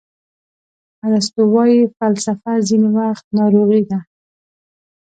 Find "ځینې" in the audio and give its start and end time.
2.67-2.89